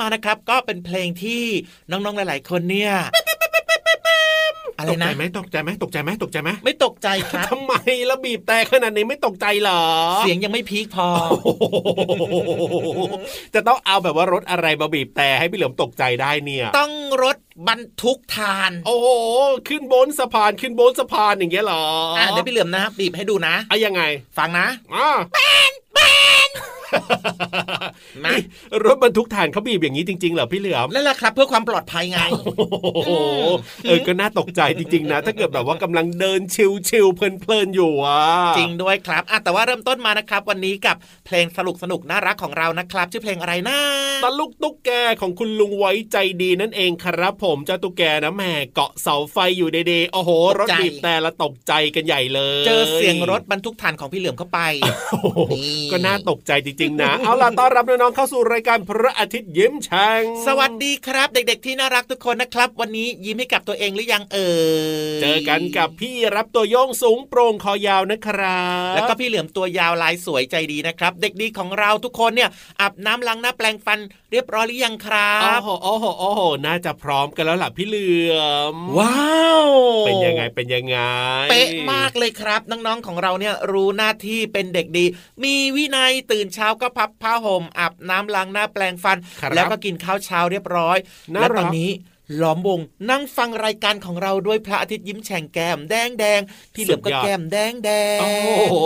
[0.00, 1.42] มานะครับ ก็เป็นเพลงที่
[1.90, 2.92] น้องๆหลาย ๆ คนเนี่ย
[4.78, 7.72] อะไรนะตกใจไหมตกใจไหมตกใจไหมตกใจไหมไม่ตกใจครับทำไม
[8.06, 9.82] แล้บีบแต่ขนาดนี้ไม่ตกใจเหรอ
[10.20, 11.08] เสียงยังไม่พีคพอ
[13.54, 16.92] จะต้องเอาแบบว่ารถอะไรมาบีบแต่ให้พี่เหลือมตกใจได้เนี่ย ต้อง
[17.22, 17.36] รถ
[17.68, 19.08] บรรทุกทาน โอ้โห
[19.68, 21.84] ขึ้นบนสะพานขึ้นบนสะพานอย่างเงี้ยเหรอ
[22.18, 24.02] อะเดี๋ยวพี่เหลือมนะบีบให้ดูนะอะยังไง
[24.38, 25.38] ฟังนะอ๋อแบ
[25.70, 25.98] นแบ
[26.46, 26.50] น
[28.24, 28.36] นะ
[28.84, 33.12] รถบรรทุกถ่านเขาบีบอย่างนี้จริงๆเหรอพี่เหลือมนั่นแหละครับ เพื่อความปลอดภัยไงโอ้โห
[33.84, 36.40] เออก็น่าตกใจจริงๆนะ ถ้าเกิดแบบว่ากำลังเดิน
[36.88, 38.22] ชิลๆเพลินๆอยู่อะ
[38.58, 40.96] จริงด้วยครับอะแต่ว่าเริ่มต้นมานะครับ วันนี้กับ
[41.26, 43.78] เพลงสนุกสนุกน่ารักของเรานะครับ ชื่อเพลงอะไรนะ
[44.24, 44.90] ตะลุกตุ๊กแก
[45.20, 54.60] ของคุณลุงไว้ใจดีนั่นเองครับผมเจ้าตุ๊กแกนะแม่เกาะเสาไฟอยู่เดๆโอ้โห รถบีบแต่ละตกใจกันใหญ่เลย เจอเสียงรถบรรทุกถ่านของพี่เหลือมเข้าไป
[55.92, 64.50] ก็น่าตกใจจริงริง ๆ นะ เอาล่ะต้อนรับน้องๆเข้าสู่รายการพระอาทิตย์ยิ้มแฉ่งสวัสดีครับ เด็กๆที่น่ารักทุกคนนะครับ วันนี้ยิ้มให้กับตัวเองหรือยังเอ่
[65.18, 72.50] ยเจอกันกับพี่รับตัวโยงสูงโปร่งคอยาวนะครับ แล้วก็พี่เหลือมตัวยาวลายสวยใจดีนะครับ เด็กดีของเราทุกคนเนี่ย
[72.80, 73.98] อาบน้ำล้างหน้าแปลงฟัน
[74.34, 78.36] เรียบร้อยหรือยังครัโอ้บโหโอ้โหโอ้โหน่าจะพร้อมกันแล้วล่ะพี่เหลือ
[78.74, 79.68] ม ว้าว
[80.06, 80.98] เป็นยังไงเป็นยังไง
[81.50, 85.04] เป๊ะมากเลยครับ น้องๆของเราเนี่ยรู้หน้าที่เป็นเด็กดี
[85.44, 90.98] มีวินัยตื่นเช้าก็พับผ้าห่มอาบน้ำล้างหน้าแปลงฟันครับแล้วก็กินข้าวเช้าเรียบร้อย
[91.34, 91.90] น่าและรักตอนนี้
[92.40, 92.80] ล้อมวง
[93.10, 98.30] นั่งฟังรายการของเราด้วยพระอาทิตย์ยิ้มแฉ่งแก้มแดงแดงๆพี่เหลือมก็แก้มแดงแดงโอ้
[98.70, 98.76] โห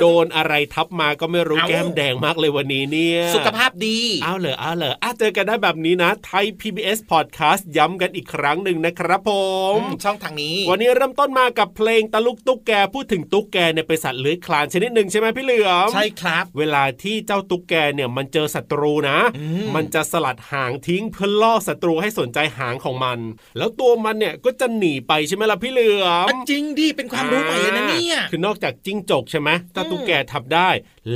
[0.00, 9.30] โดนอะไรทับมาก็ไม่รู้เอ้าแก้มแดงมากเลยวันนี้เนี่ย สุขภาพดีเอาเลยเอาเลยอะเจอกันได้แบบนี้นะไทย PBS Podcast ย้ำกันอีกครั้งหนึ่งนะครับผ
[9.76, 23.18] มอืมช่องทางนี้ วันนี้เริ่มต้นมากับเพลงตะลุกตุ๊กแกพูดถึงตุ๊กแกเนี่ยเป็นสัตว์เลื้อยคลานชนิดหนึ่งใช่ไหมพี่เหลือมใช่ครับ เวลาที่เจ้าตุ๊กแกเนี่ยมันเจอศัตรูนะอืมมันจะสลัดหางทิ้งเพื่อล่อศัตรูให้สนใจหางของมัน
[23.58, 30.70] แล้วตัวมันเนี่ยก็จะหนีไปใช่ไหมล่ะพี่เหลือมอะจริงดิเป็นความรู้ใหม่เลยนะเนี่ยคือนอกจากจิ้งจกใช่ไหมถ้าตุ๊กแกทับได้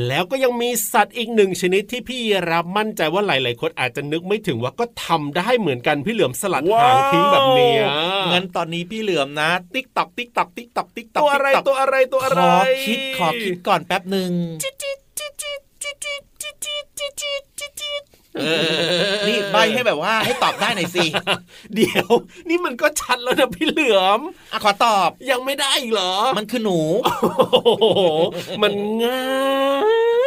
[0.07, 2.21] แล้วก็ยังมีสัตว์อีกหนึ่งชนิดที่พี่
[2.51, 7.83] รับมั่นใจว่าหลายๆคนอาจจะนึกไม่ถึงว่าก็ทำได้เหมือนกันพี่เหลือมสลัดหางทิ้งแบบเนี้ย
[8.33, 14.31] งั้นตอนนี้พี่เหลือมนะ ติ๊กตอกติ๊กตอกติ๊กตอกติ๊กตอกตัวอะไรตัวอะไรตัวอะไรขอคิดขอคิดก่อนแป๊บหนึ่ง
[19.29, 21.07] นี่ใบ้ให้แบบว่าให้ตอบได้หน่อยสิ
[21.75, 22.09] เดี๋ยว
[22.49, 24.21] นี่มันก็ชัดแล้วนะพี่เหลือม
[24.53, 27.87] อะขอตอบยังไม่ได้อีกเหรอ มันคือหนูโอ้โห
[28.63, 28.73] มัน
[29.05, 29.25] ง่า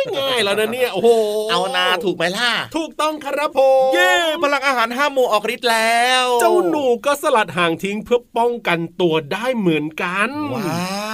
[0.02, 1.10] ยง่ายแล้วนะเนี่ยโอ้โห
[1.52, 4.14] เอานาถูกไหมล่ะ ถูกต้องครับผมเย้
[4.44, 10.64] พลังอาหารห้าหมู่ออกฤทธิ์แล้ว เจ้าหนูก็สลัดหางทิ้งเพื่อป้องกันตัวได้เหมือนกันว้า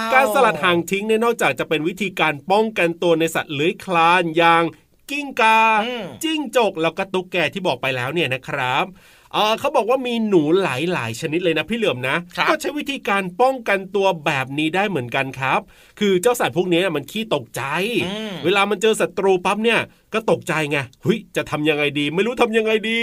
[0.09, 4.63] วการสลัดหางทิ้งเนี่ยนอกจากจะเป็นวิธีการป้องกันตัวในสัตว์เลื้อยคลานอย่าง
[5.11, 8.85] กิ้งกาอืมจิ้งจกแล้วก็ตุ๊กแกที่บอกไปแล้วเนี่ยนะครับ
[9.33, 10.67] เออเขาบอกว่ามีหนูห
[10.97, 15.59] ลายๆ ชนิดเลยนะพี่เหลือมนะครับก็ใช้วิธีการป้องกันตัวแบบนี้ได้เหมือนกันครับ
[15.99, 17.61] คือเจ้าสัตว์พวกนี้มันขี้ตกใจ
[18.05, 19.79] อืมเวลามันเจอศัตรูปั๊บเนี่ย
[20.13, 22.97] ก็ตกใจไงหุยจะทำยังไงดี ไม่รู้ทำยังไงดี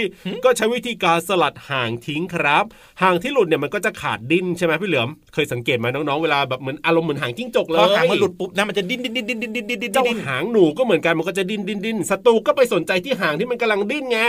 [0.45, 2.65] ก็ใช้วิธีการสลัดห่างทิ้งครับ
[3.01, 14.19] ห่างที่หลุดเนี่ยมันก็จะขาดดิ้นใช่ไหมพี่เหลือมเคยสังเกตไหมน้องๆเวลาแบบเหมือนอารมณ์เหมือนห่างจิ้งจกเลยพอห่างมันหลุดปุ๊บนะมันจะดิ้นดิ้นดิ้นดิ้นดิ้นดิ้นดิ้นเจ้าหางหนูก็เหมือนกันมันก็จะดิ้นดิ้นดิ้นศัตรูก็ไปสนใจที่หางที่มันกำลังดิ้นไง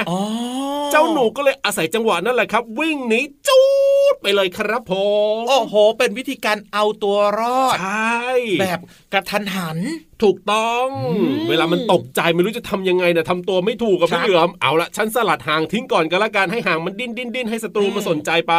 [0.93, 3.65] เจ้าหนูก็เลยอาศัยจังหวะนั่นแหละครับ วิ่งหนีจู๊
[4.13, 4.93] ดไปเลยครับผ
[5.35, 8.23] มโอ้โห เป็นวิธีการเอาตัวรอดใช่
[8.61, 8.81] แบบ
[9.13, 9.79] กระทันหัน
[10.25, 10.87] ถูกต้อง
[11.17, 18.55] อืมเวลามันตกใจไม่รู้จะทำยังไงนะทำตัวไม่ถูกกับครัพี่บเหลือมเอาละฉันสลัดหางทิ้งก่อนก็แล้วกันให้หางมันดิ้นดิ้นดิ้นให้ศัตรูอืมมาสนใจไป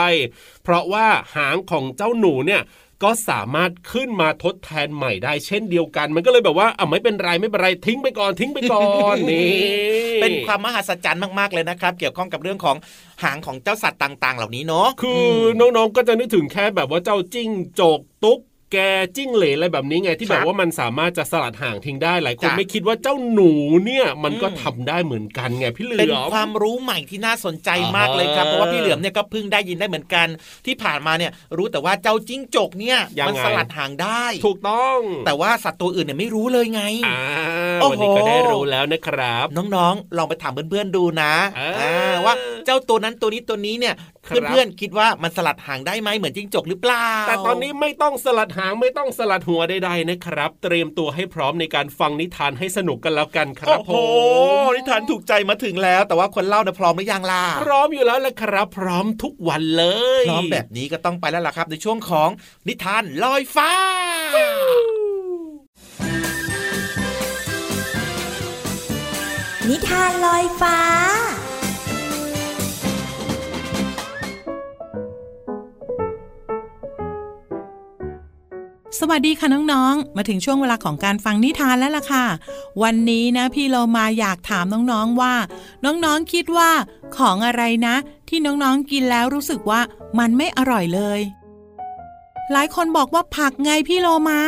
[0.64, 1.06] เพราะว่า
[1.36, 2.64] หางของเจ้าหนูเนี่ย
[3.04, 9.54] ก็สามารถขึ้นมาทดแทนใหม่ได้เช่นเดียวกัน มันก็เลยแบบว่าอะไม่เป็นไรไม่เป็นไรทิ้งไปก่อนทิ้งไปก่อนนี่
[10.22, 12.76] เป็นความมหัศจรรย์มากๆเลยนะครับ เกี่ยวข้องกับเรื่องของ
[13.24, 15.26] หางของเจ้าสัตว์ต่าง ๆ เหล่านี้เนาะคือ
[15.60, 17.50] น้องๆก็จะนึกถึงแค่แบบว่าเจ้าจิ้ง
[17.80, 18.40] จกตุ๊ก
[18.74, 18.78] แก
[19.16, 23.52] จิ้งเหลนอะไรแบบนี้ไงที่คแบรับบว่ามันสามารถจะสลัดห่างทิ้งได้หลายคนจ้ะไม่คิดว่าเจ้าหนู
[23.86, 30.28] เนี่ยมันก็อืมทำได้เหมือนกันไงพี่เหลือมเป็นความรู้ใหม่ที่น่าสนใจมากเลยครับอ่าเพราะว่าพี่เหลือมเนี่ยก็เพิ่งได้ยินได้เหมือนกัน
[30.66, 37.20] ที่ผ่านมาเนี่ยรู้แต่ว่าเจ้าจิ้งจกเนี่ยยังมัไงสลัดหางได้ ถูกต้อง แต่ว่าสัตว์ตัวอื่นเนี่ยไม่รู้เลยไงอ่า
[37.82, 42.34] โอ้โหวันนี้ก็ได้รู้แล้วนะครับ น้องๆ ลองไปถามเพื่อนๆดูนะอ่าอ่าว่า
[42.66, 43.96] เจ้าตัวนั้นตัวนี้ตัวนี้เนี่ย
[44.28, 53.94] ครับเพื่อนๆคิดว่ามันสลัดหางได้ไหมเหมือนจิ้งจกหรือเปล่าแต่ตอนนี้ไม่ต้องสลัดหางไม่ต้องสลัดหัวใดๆนะครับ เตรียมตัวให้พร้อมในการฟังนิทานให้สนุกกันแล้วกันครับโอ้ผโห
[54.66, 59.86] มนิทานถูกใจมาถึงแล้ว แต่ว่าคนเล่าเนี่ยพร้อมหรือยังล่ะพร้อมอยู่แล้วแหละครับ พร้อมทุกวันเล
[60.22, 62.30] ยพร้อมแบบนี้ก็ต้องไปแล้วล่ะครับ ในช่วงของ
[62.68, 63.72] นิทานลอยฟ้า
[69.70, 70.78] นิทานลอยฟ้า
[79.00, 82.26] สวัสดีค่ะน้องๆ มาถึงช่วงเวลาของการฟังนิทานแล้วล่ะค่ะ
[82.84, 85.34] วันนี้นะพี่เรามาอยากถามน้องๆว่า
[85.86, 86.70] น้องๆคิดว่า
[87.18, 87.96] ของอะไรนะ
[88.30, 89.82] ที่น้องๆกินแล้วรู้สึกว่า
[90.20, 91.20] มันไม่อร่อยเลย
[92.52, 94.42] หลายคนบอกว่าผักไงพี่โลมา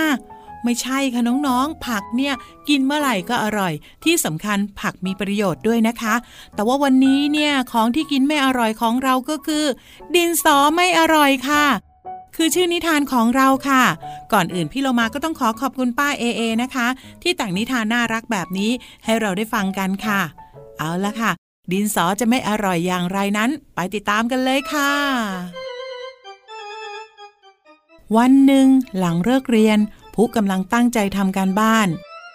[0.64, 2.34] ไม่ใช่ค่ะน้องๆ ผักเนี่ย
[2.70, 3.74] กินเมื่อไหร่ก็อร่อย
[4.04, 6.16] ที่สำคัญผักมีประโยชน์ด้วยนะคะ
[6.56, 9.66] แต่ว่าวันนี้เนี่ยของที่กินไม่อร่อยของเราก็คือ
[10.16, 11.66] ดินสอไม่อร่อยค่ะ
[12.36, 13.84] คือชื่อนิทานของเราค่ะ
[14.34, 16.88] ก่อนอื่นพี่เรามาก็ต้องขอขอบคุณป้าเอเอนะคะ
[17.22, 18.72] ที่แต่งนิทานน่ารักแบบนี้
[19.04, 20.22] ให้เราได้ฟังกันค่ะ
[20.78, 21.32] เอาละค่ะ
[21.72, 24.92] ดินสอจะไม่อร่อยอย่างไรนั้น ไปติดตามกันเลยค่ะ
[28.18, 29.80] วันหนึ่งหลังเลิกเรียน
[30.16, 31.88] พุกำลังตั้งใจทำการบ้าน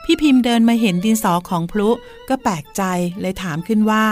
[0.04, 1.88] พี่พิมพ์เดินมาเห็นดินสอของพลุ
[2.28, 2.82] ก็แปลกใจ
[3.20, 4.06] เลยถามขึ้นว่า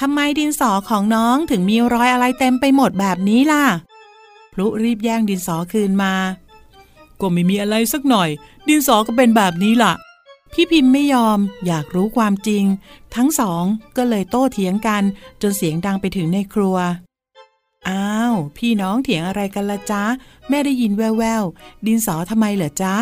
[0.00, 3.64] ทำไมดินสอของน้องถึงมีรอยอะไรเต็มไปหมดแบบนี้ล่ะ
[4.54, 6.14] พลุรีบแย่งดินสอคืนมา
[7.20, 8.30] ก็ไม่มีอะไรสักหน่อย
[8.68, 9.92] ดินสอก็เป็นแบบนี้ล่ะ
[10.52, 12.64] พี่พิมพ์ไม่ยอมอยากรู้ความจริง
[13.14, 13.64] ทั้งสอง
[13.96, 15.02] ก็เลยโต้เถียงกัน
[15.42, 16.76] จนเสียงดังไปถึงในครัว
[17.88, 20.02] อ้าว พี่น้องเถียงอะไรกันละจ๊ะ
[20.48, 22.94] แม่ได้ยินแววๆ ดินสอทำไมเหรอจ๊ะ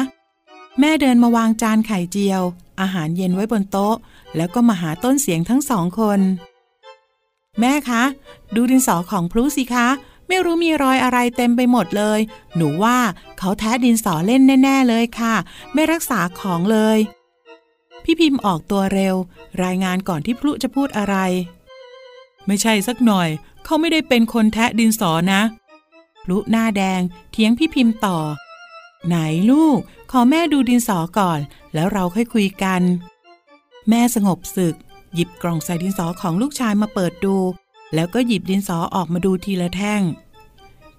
[0.80, 2.42] แม่เดินมาวางจานไข่เจียว
[2.80, 3.96] อาหารเย็นไว้บนโต๊ะ
[4.36, 6.20] แล้วก็มาหาต้นเสียงทั้งสองคน
[7.60, 8.02] แม่คะ
[8.54, 9.88] ดูดินสอของพลุสิคะ
[10.32, 12.20] ไม่รู้มีรอยอะไรเต็มไปหมดเลย
[12.56, 12.98] หนูว่า
[13.38, 15.34] เขาแท้ดินสอเล่นแน่ ๆ เลยค่ะ
[15.72, 16.98] ไม่รักษาของเลย
[18.04, 19.14] พี่พิมพ์ออกตัวเร็ว
[19.64, 21.16] รายงานก่อนที่พลุจะพูดอะไร
[22.46, 23.28] ไม่ใช่สักหน่อย
[23.64, 25.40] เขาไม่ได้เป็นคนแทะดินสอนะ
[26.24, 27.00] พลุหน้าแดง
[27.32, 28.18] เถียงพี่พิมพ์ต่อ
[29.06, 29.16] ไหน
[29.50, 29.78] ลูก
[30.10, 31.38] ขอแม่ดูดินสอก่อน
[31.74, 32.82] แล้วเราค่อยคุยกัน
[33.88, 34.74] แม่สงบศึก
[35.14, 37.36] หยิบกล่องใส่ดินสอของลูกชายมาเปิดดู
[37.94, 40.02] แล้วก็หยิบดินสอออกมาดูทีละแท่ง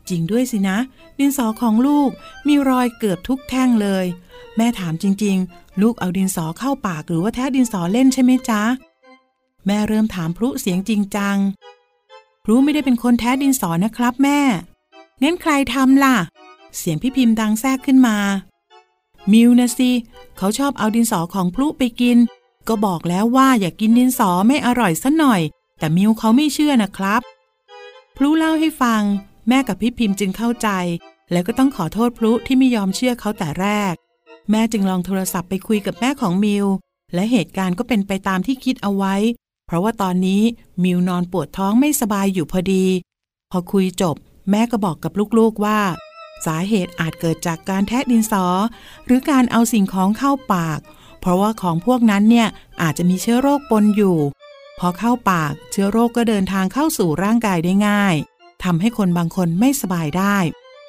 [0.09, 0.77] จริงด้วยสินะ
[1.19, 2.09] ดินสอของลูก
[2.47, 4.05] มีรอยเกือบทุกแท่งเลย
[4.57, 8.61] แม่ถามจริง ๆ ลูกเอาดินสอเข้าปากหรือว่าแท้ดินสอเล่นใช่ไหมจ๊ะ
[9.65, 11.37] แม่เริ่มถามพลุเสียงจริงจัง
[12.43, 14.39] พลุไม่ได้เป็นคนแท้ดินสอนะครับแม่
[15.21, 16.15] งั้นใครทำล่ะ
[16.77, 18.17] เสียงพี่พิมพ์ดังแทรกขึ้นมา
[19.31, 19.91] มิวนะสิ
[20.37, 22.17] เขาชอบเอาดินสอของพลุไปกิน
[22.67, 25.41] ก็บอกแล้วว่าอย่ากกินดินสอไม่อร่อยสัหน่อย
[25.83, 27.21] แต่มิวเขาไม่เชื่อนะครับ
[28.15, 29.01] พลุเล่าให้ฟัง
[29.47, 30.69] แม่กับพี่พิมพ์จึงเข้าใจ
[31.31, 33.93] แล้วก็ต้องขอโทษพลุที่ไม่ยอมเชื่อเขาแต่แรก
[34.51, 36.65] แม่จึงลองโทรศัพท์ไปคุยกับแม่ของมิว
[37.13, 39.15] และเหตุการณ์ก็เป็นไปตามที่คิดเอาไว้
[39.65, 40.41] เพราะว่าตอนนี้
[40.83, 42.85] มิวนอนปวดท้องไม่สบายอยู่พอดี
[43.51, 44.15] พอคุยจบ
[44.51, 45.79] แม่ก็บอกกับลูกๆว่า
[46.45, 48.45] สาเหตุอาจเกิดจากการแทะดินสอ
[49.05, 50.79] หรือการเอาสิ่งของเข้าปาก
[51.19, 52.47] เพราะว่าของพวกนั้นเนี่ย
[52.81, 54.17] อาจจะมีเชื้อโรคปนอยู่
[54.85, 58.15] อเข้าปากเชื้อโรคก็เดินทางเข้าสู่ร่างกายได้ง่าย
[58.63, 60.37] ทำให้คนบางคนไม่สบายได้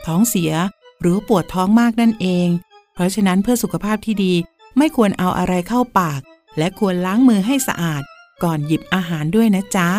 [0.07, 0.53] ท้องเสีย
[1.01, 2.49] หรือปวดท้องมากนั่นเอง
[2.95, 4.35] เพราะฉะนั้นเพื่อสุขภาพที่ดี
[4.79, 6.21] ไม่ควรเอาอะไรเข้าปาก
[6.59, 8.03] และควรล้างมือให้สะอาด
[8.45, 9.91] ก่อนหยิบอาหารด้วยนะจ๊ะ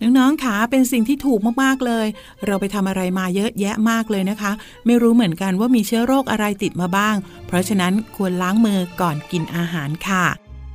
[0.00, 2.06] น้องๆคะเป็นสิ่งที่ถูกมากๆเลย
[2.46, 4.52] เราไปทำอะไรมาเยอะแยะมากเลยนะคะ
[4.86, 7.16] ไม่รู้เหมือนกันว่ามีเชื้อโรคอะไรติดมาบ้าง
[7.46, 10.24] เพราะฉะนั้นควรล้างมือก่อนกินอาหารค่ะ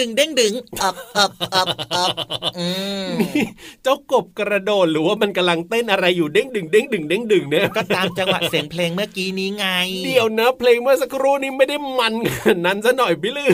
[0.00, 2.08] ดึงเด้งดึงเด้งดึงอับอับอับอับ
[2.58, 2.68] อื
[3.06, 3.10] ม
[3.82, 9.66] เจ้ากบกระโดดหรือว่ามันกำลังเต้นอะไรอยู่เด้งดึงเด้งดึงเด้งดึงเนี่ยก็ตามจังหวะเสียงเพลงเมื่อกี้นี้ไง
[10.04, 12.14] เดี๋ยวนะ เพลงเมื่อสักครู่นี้ไม่ได้มัน
[12.44, 13.50] ขนาดนั้นซะหน่อยพี่ลือ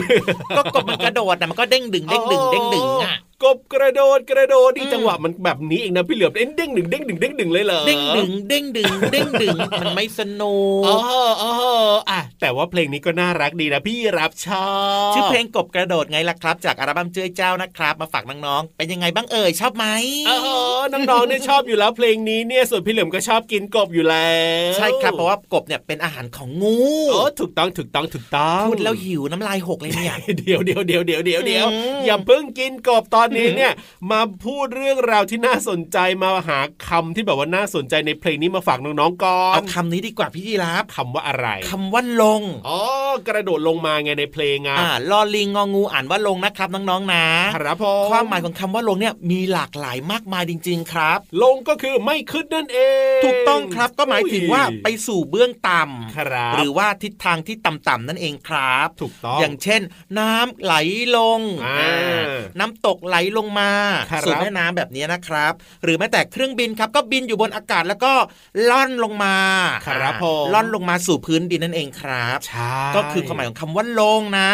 [0.57, 11.51] ก็กบมันกระโดดนะมันก็เด้งดึงเด้งดึงเด้งดึงอะ กบกระโดดกระโดดนี่อืมจังหวะมันแบบนี้เองนะพี่เหลือมเด้งเด้งดึงเด้งดึงเด้งดึงเลยเหรอเด้งดึงเด้งดึงเด้งดึงมันไม่สนุอ๋อกอ๋อ
[12.09, 14.67] อะแต่ว่าเพลงนี้ก็น่ารักดีนะพี่รับชอ
[15.09, 19.85] บชื่อเพลงกบกระโดดไงล่ะครับ จากอัลบั้มเจ้ยเจ้านะครับ มาฝากน้องๆเป็นยังไงบ้างเอ่ยชอบไหม
[20.29, 20.37] อ๋อ
[20.93, 24.31] น้องๆเนี่ยชอบอยู่แล้วเพลงนี้เนี่ยส่วนพี่เหลือมก็ชอบกินกบอยู่แล้
[24.71, 26.77] วใช่ครับเพราะว่ากบเนี่ยเป็นอาหารของงู
[27.11, 33.73] โอ้ถูกต้องถูกต้องถูกต้องพูดแล้วหิวน้ำลายหกเลยเนี่ยเดี๋ยวเดี๋ยวเดี๋ยวเดี๋ยวเดี๋ยวเดี๋ยวอืมอย่าเพิ่งกินกบตอนนี้เนี่ย
[34.11, 42.79] มาพูดเรื่องราวที่น่าสนใจมาหาคำที่แบบว่าน่าสนใจในเพลงนี้มาฝากน้องๆก่อเอานคำนี้ดีกว่าพี่ยีรับคำว่าอะไรคำว่าลงอ๋อ
[43.27, 52.79] กระโดดลงมาไงในเพลงอะอ่าลอลิงงองูอ่านว่าลงนะครับน้องๆนะครับผมความหมายของคำว่าลงเนี่ยมีหลากหลายมากมายจริง ๆ ครับ ลงก็คือไม่ขึ้นนั่นเอ
[53.17, 59.81] ง ถูกต้องครับก็หมายถึงว่าไปสู่เบื้องต่ำครับหรือว่าทิศทางที่ต่ำๆนั่นเองครับ ถูกต้องอย่างเช่น
[60.19, 60.75] น้ำไหล
[61.17, 62.25] ลงอ่าอ่า
[62.59, 63.71] น้ำตกไหลลงมา
[64.11, 68.13] ครับสู่แม่น้ำแบบนี้นะครับ หรือแม้แต่เครื่องบินครับก็บินอยู่บนอากาศแล้วก็
[68.69, 69.35] ล่อนลงมา
[69.87, 74.49] ครับอ่าผมล่อนลงมาสู่พื้นดินนั่นเองครับใช่ก็คือความหมายของคำว่าลงนะ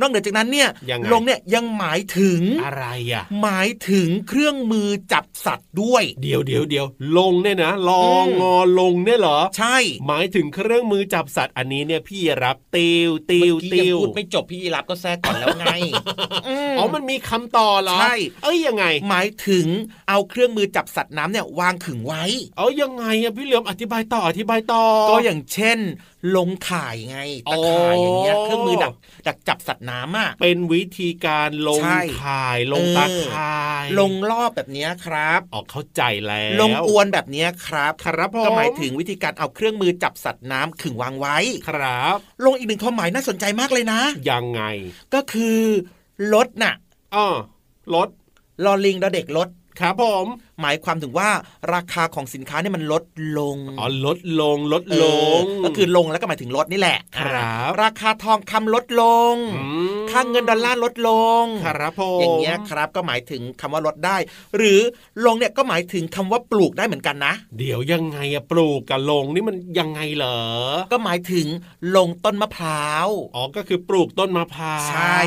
[0.00, 6.86] นอกเหนือจากนั้นเนี่ยยังไงลงเนี่ยยังหมายถึงอะไรอะหมายถึงเครื่องมือจับสัตว์ด้วยเดี๋ยวเดี๋ยวเดี๋ยว
[7.18, 19.66] ลงเนี่ยนะลออืงมงอลงเนี่ยเหรอ ใช่ หมายถึงเครื่องมือจับสัตว์อันนี้เนี่ยพี่รับติวติวเมื่อกี้ติยังวพูดไม่จบพี่ยีรับก็แทรกก่อนแล้วไงมอ๋อมันมีคำต่อเหรอใช่เอ้ยยังไง หมายถึง
[20.08, 22.24] เอาเครื่องมือจับสัตว์น้ำเนี่ยวางขึงไว้
[22.56, 25.78] เอ้ยยังไงอะพี่เหลือมอธิบายต่ออธิบายต่อ ก็อย่างเช่น
[26.36, 27.18] ลงข่ายไง
[27.52, 28.94] ตะข่ายอย่างเงี้ยอ๋อเครื่องมือดัก
[29.26, 41.36] ดักจับสัตว์น้ำอะเป็นวิธีการลงใช่ข่ายลงเออตาข่าย ลงรอบแบบเนี้ยครับออกเข้าใจแล้ว ลงอวนแบบเนี้ยครับครับผมก็หมายถึงวิธีการเอาเครื่องมือจับสัตว์น้ำขึงวางไว้
[41.68, 44.62] ครับ ลงอีกหนึ่งความหมายน่าสนใจมากเลยนะ ยังไง
[45.14, 45.60] ก็คือ
[46.32, 46.74] ลดน่ะ
[47.14, 47.26] อ้อ
[47.94, 48.08] ลด
[48.64, 49.48] ลอลิงดอเด็กลด
[49.80, 50.26] ครับผม
[50.62, 51.30] หมายความถึงว่า
[51.74, 53.04] ราคาของสินค้าเนี่ยมันลด
[53.38, 59.34] ลงอ๋อลดลงลดเอลองก็คือลงแล้วก็หมายถึงลดนี่แหละครับราคาทองคำลดลง
[59.68, 64.16] มค่าเงินดอลลาร์ลดลงครับผมอย่างเงี้ยครับก็หมายถึงคำว่าลดได้
[64.56, 64.80] หรือ
[65.24, 70.40] ลงเนี่ยก็หมายถึงคำว่าปลูกได้เหมือนกันนะ เดี๋ยวยังไงอะปลูกกับลงนี่มันยังไงเหรอ
[70.92, 71.46] ก็หมายถึง
[71.96, 75.18] ลงต้นมะพร้าว อ๋อ ก็คือปลูกต้นมะพร้าว ใช่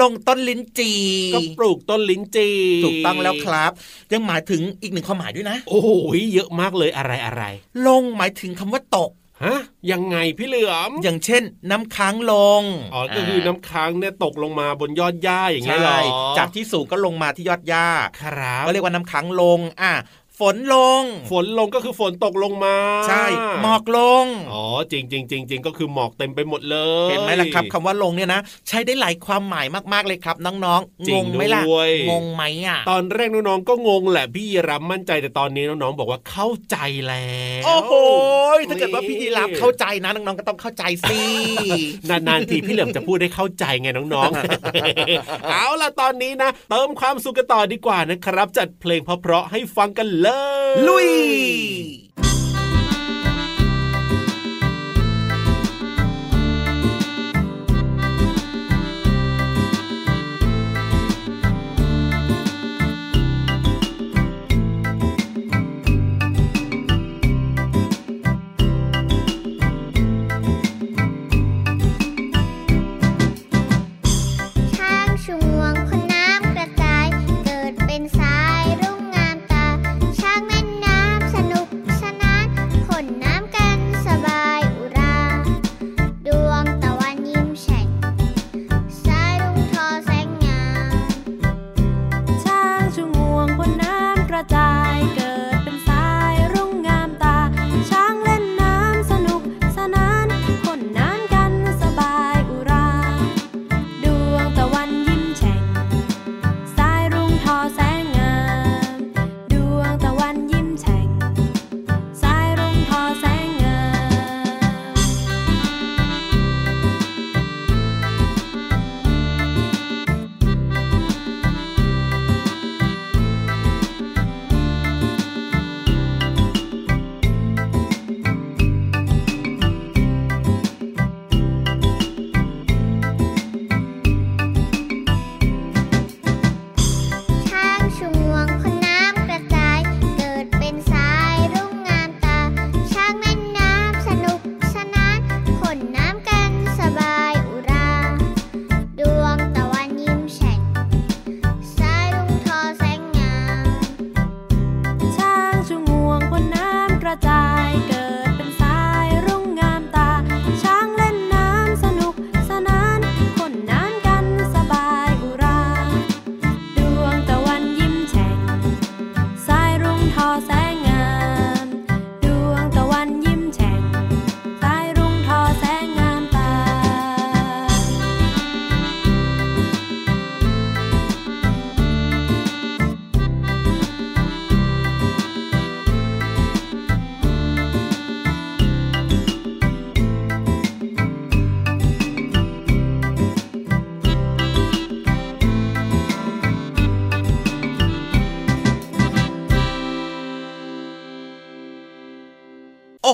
[0.00, 1.00] ลงต้นลิ้นจี่
[1.34, 3.72] ก็ปลูกต้นลิ้นจี่ถูกต้องแล้วครับ
[4.12, 5.88] ยังหมายถึงอีกหนึ่งความหมายด้วยนะ โอ้โห
[6.34, 7.42] เยอะมากเลยอะไรอะไร
[7.86, 9.10] ลงหมายถึงคำว่าตก
[9.44, 12.62] ฮะยังไงพี่เหลือม อย่างเช่น น้ำค้างลง
[12.94, 17.88] อ๋อก็คือน้ำค้างเนี่ยตกลงมาบนยอดหญ้าอย่างเงี้ยใช่เหรอจากที่สูงก็ลงมาที่ยอดหญ้า
[18.22, 19.92] ครับก็เรียกว่าน้ำค้างลงอะ
[20.40, 22.76] ฝนลง ฝนลงก็คือฝนตกลงมา
[23.08, 23.24] ใช่
[23.62, 36.76] หมอกลง อ๋อ จริงจริงจริงจริงก็คือหมอกเต็มไปหมดเลย เห็นไหมล่ะครับคำว่าลงเนี่ยนะ ใช้ได้หลายความหมายมากๆเลยครับ น้องจๆริงงงไหมล่ะด้วยงงไหมอะ ตอนแรกน้องๆก็งงแหละพี่รับมั่นใจแต่ตอนนี้น้องๆบอกว่าเข้าใจ
[37.08, 37.92] แล้ว โอ้โห
[38.68, 41.20] ถ้าเกิดว่าพี่ยีรับเข้าใจนะน้องๆก็ต้องเข้าใจสิ
[42.10, 50.31] นานๆทีพี่เหลิมจะพูดได้เข้าใจไงน้องๆ เอาล่ะตอนนี้นะ เติมความสุขกันต่อดีกว่านะครับ จัดเพลงเพราะๆให้ฟังกันเลย
[50.86, 50.98] ลุ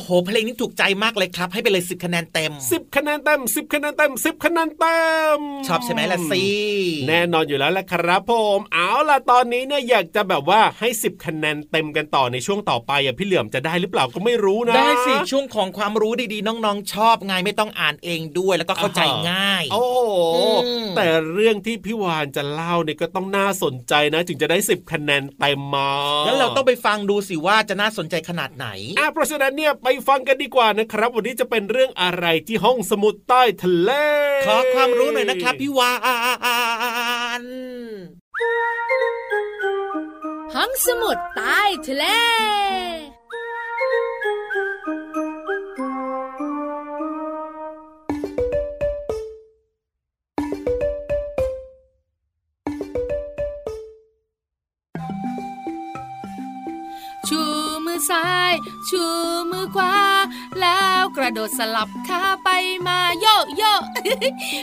[0.09, 5.01] หเพลงนี้ถูกใจมากเลยครับ ให้ไปเลยสิบคะแนนเต็มสิบคะแนนเต็มสิบคะแนนเต็มสิบคะแนนเต็
[5.37, 6.45] มชอบใช่ไหมล่ะสิ
[7.09, 20.13] แน่นอนอยู่แล้วแหละครับผมเอาล่ะตอนนี้เนี่ยอยากจะแบบว่าให้สิบคะแนนเต็มกันต่อในช่วงต่อไปอะพี่เหลือมจะได้หรือเปล่าก็ไม่รู้นะได้สิช่วงของความรู้ดีๆ น้องๆ ชอบไงไม่ต้องอ่านเองด้วยแล้วก็เข้าใจง่าย โอ้โห
[20.67, 25.91] อืมแต่เรื่องที่พี่วานจะเล่าเนี่ยก็ต้องน่าสนใจนะ ถึงจะได้สิบคะแนนเต็มมา
[26.27, 28.67] งั้นเราต้องไปฟังดูสิว่าจะน่าสนใจขนาดไหน
[28.99, 33.91] อะเพราะฉะนั้นเนี่ยไปฟังกันดีกว่านะครับ วันนี้จะเป็นเรื่องอะไรที่ห้องสมุดใต้ทะเล
[34.47, 35.93] ขอความรู้หน่อยนะครับพี่วา
[37.43, 37.45] น
[40.55, 42.05] ห้องสมุดใต้ทะเล
[57.99, 58.53] มือซ้าย
[58.89, 59.05] ชู
[59.51, 59.95] มือขวา
[60.61, 62.49] แล้วกระโดดสลับขาไป
[62.87, 63.63] มาโยโย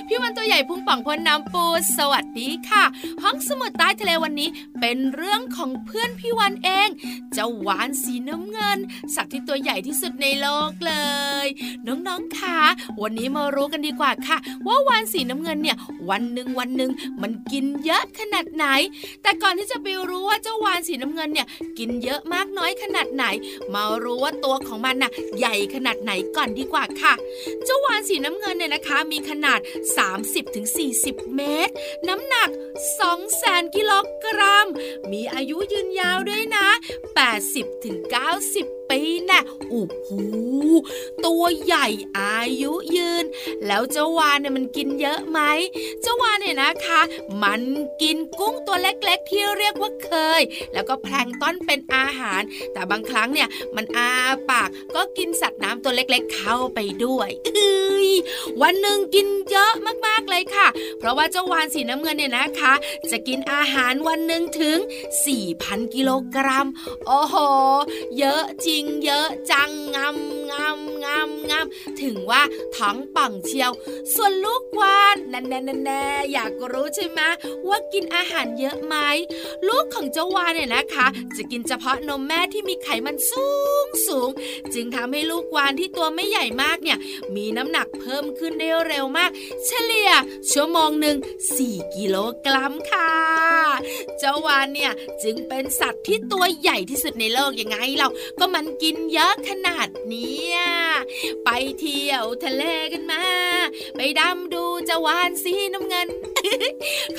[0.07, 1.65] พี่วันตัวใหญ่พุ่งป่องพ้นน้ำปู
[1.97, 2.83] สวัสดีค่ะ
[3.23, 4.49] ห้องสมุดใต้ทะเลวันนี้
[4.79, 6.89] เป็นเรื่องของเพื่อนพี่วันเอง
[7.33, 8.77] เจ้าวานสีน้ำเงิน
[9.15, 10.93] สัตว์ที่ตัวใหญ่ที่สุดในโลกเล
[11.45, 11.47] ย
[11.87, 12.59] น้องๆค่ะ
[13.01, 15.77] วันนี้มารู้กันดีกว่าค่ะ ว่าวานสีน้ำเงินเนี่ย
[16.09, 18.65] วันหนึ่งวันหนึ่งมันกินเยอะขนาดไหน
[19.21, 21.47] แต่ก่อนที่จะไปรู้ว่าเจ้าวานสีน้ำเงินเนี่ย
[21.77, 23.25] กินเยอะมากน้อยขนาดไหน
[23.73, 27.13] มารู้ว่าตัวของมันน่ะ ใหญ่ขนาดไหนก่อนดีกว่าค่ะ
[27.63, 29.59] เจ้าวานสีน้ำเงินเนี่ยนะคะ มีขนาด
[30.47, 31.73] 30-40 เมตร
[32.07, 32.49] น้ำหนัก
[33.11, 33.91] 200,000กิโล
[34.23, 34.67] กรัม
[35.11, 36.67] มีอายุยืนยาวด้วยนะ
[37.65, 40.09] 80-90ปีน่ะโอ้โห
[41.25, 41.87] ตัวใหญ่
[42.19, 43.25] อายุยืน
[43.67, 45.39] แล้วเจ้าวานเนี่ยมันกินเยอะไหม
[46.01, 47.01] เจ้าวานเนี่ยนะคะ
[47.43, 47.61] มัน
[48.01, 50.41] กินกุ้งตัวเล็กๆที่เรียกว่าเคย
[50.73, 52.41] แล้วก็แพลงต้นเป็นอาหาร
[52.73, 54.09] แต่บางครั้งเนี่ยมันอา
[54.49, 58.09] ปากก็กินสัตว์น้ำตัวเล็กๆเข้าไปด้วยเอ้ย
[58.61, 59.71] วันหนึ่งกินเยอะ
[60.07, 60.67] มากๆเลยค่ะ
[60.99, 62.73] เพราะว่าเจ้าวานสีน้ำเงินเนี่ยนะคะ
[63.11, 64.77] จะกินอาหารวันหนึ่งถึง
[65.35, 66.67] 4,000 กิโลกรัม
[67.07, 67.35] โอ้โห
[68.19, 72.41] เยอะจริงเยอะจังงำงำงำงำถึงว่า
[72.75, 73.71] ท้องป่องเชียว
[74.15, 75.91] ส่วนลูกวานแน่แน่แน่แน
[76.33, 77.19] อยากรู้ใช่ไหม
[77.67, 78.95] ว่ากินอาหารเยอะไหม
[79.67, 83.47] ลูกของเจ้าวานเนี่ยนะคะ จะกินเฉพาะนมแม่ที่มีไขมันสู
[83.85, 84.29] งสูง
[84.73, 86.97] จึงทำให้ลูกวานที่ตัวไม่ใหญ่มากเนี่ย
[87.35, 89.31] มีน้ำหนักเพิ่มขึ้นได้เร็วมาก
[89.65, 90.11] เฉลี่ย
[90.51, 91.17] ชั่วโมงหนึ่ง
[91.57, 93.11] 4กิโลกรัมค่ะ
[94.19, 94.91] เจ้าวานเนี่ย
[95.23, 98.07] จึงเป็นสัตว์ที่ตัวใหญ่ที่สุดในโลกยังไงเรา
[98.39, 100.57] ก็มันกินเยอะขนาดเนี้ย
[101.45, 101.49] ไป
[101.79, 103.23] เที่ยวทะเลกันมา
[103.95, 106.07] ไปดำดูจ้าวานสีน้ำเงิน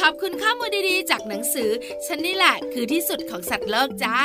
[0.01, 1.71] ขอบคุณข้อมูลดีๆ จากหนังสือ
[2.07, 4.21] ฉันนี่แหละ คือที่สุดของสัตว์โลกจ้า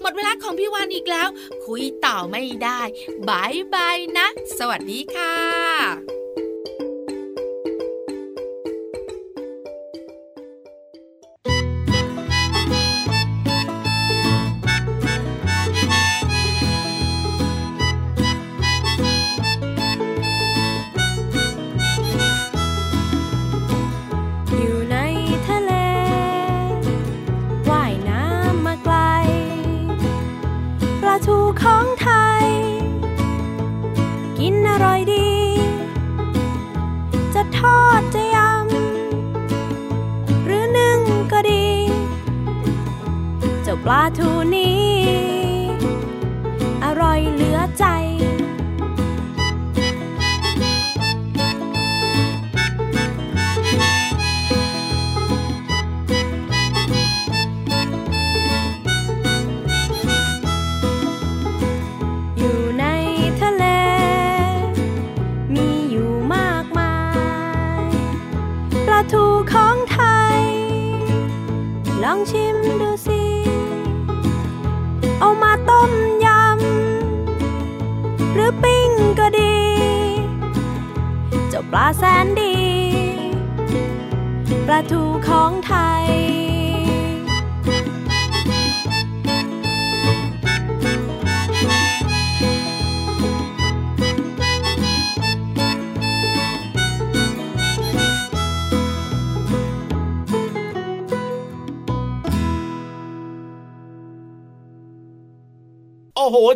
[0.00, 1.28] หมดเวลาของพี่วานอีกแล้ว
[1.66, 2.80] คุยต่อไม่ได้
[3.28, 4.26] บายบายนะ
[4.58, 6.19] สวัสดีค่ะ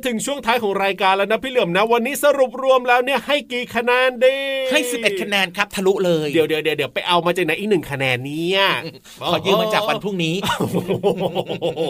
[0.07, 4.37] ถึงช่วงท้ายของรายการแล้วนะพี่เหลือมนะ วันนี้สรุปรวมแล้วเนี่ยให้กี่คะแนนดี
[4.71, 8.61] ให้ 11 คะแนนครับทะลุเลยเดี๋ยวเดี๋ยวเดี๋ยวไปเอามาจากไหนอีกหนึ่งคะแนนเนี่ย
[9.31, 11.81] ขอยืมมาจากวันพรุ่งนี้โอ้โห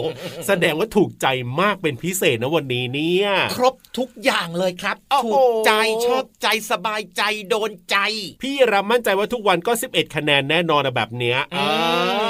[0.47, 1.27] แสดงว่าถูกใจ
[1.61, 5.71] มากเป็นพิเศษนะวันนี้เนี่ย ครบทุกอย่างเลยครับโอ้โหถูกใจ
[6.05, 7.97] ชอบใจสบายใจโดนใจ
[8.41, 11.65] พี่รับมั่นใจว่าทุกวันก็ 11 คะแนนแน่นอนนะแบบเนี้ยอื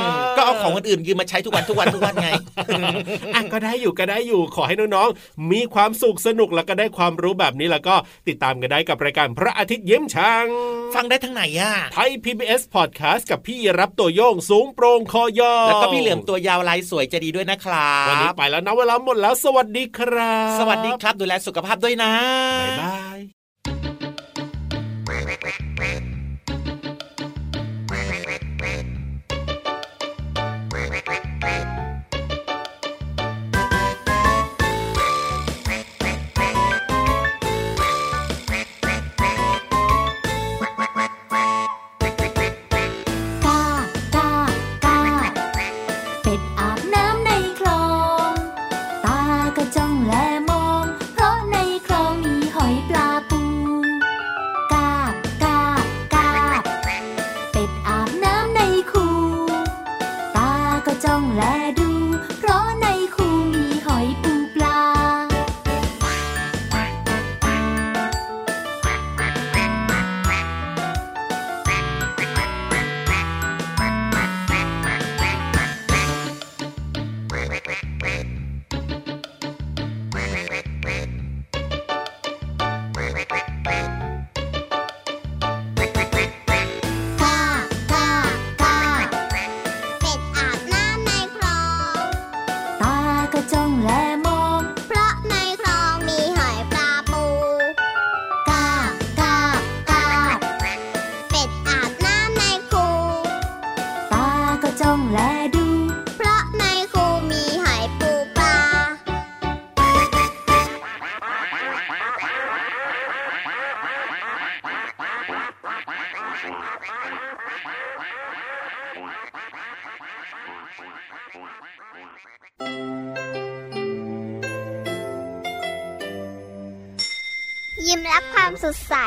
[0.04, 2.30] มก็เอาของคนอื่นยืมมาใช้ทุกวันทุกวันทุกวันไง
[3.36, 7.96] อะก็ได้อยู่ก็ได้อยู่ขอให้น้องๆมีความสุขสนุกแล้วก็ได้ความรู้แบบนี้แล้วก็
[8.28, 10.46] ติดตามกันได้กับรายการพระอาทิตย์ยิ้มช่าง
[10.96, 22.12] ฟังได้ทั้งไหนอะไทย PBS Podcast กับพี่รับตัวโยงสูงโปร่งคอยาวแล้วก็พี่เหลือมตัวยาวลายสวยใจะดีด้วยนะครับวันนี้ไปแล้วนะเวลาหมดแล้ว สวัสดีครับ สวัสดีครับดูแลสุขภาพด้วยนะ
[22.62, 22.98] บ๊ายบา
[26.12, 26.15] ย